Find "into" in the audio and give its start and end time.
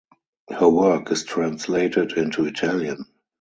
2.13-2.47